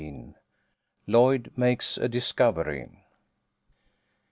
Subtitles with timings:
[1.05, 3.03] LLOYD MAKES A DISCOVERY.